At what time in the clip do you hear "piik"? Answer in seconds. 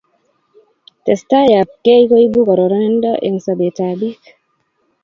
3.99-4.23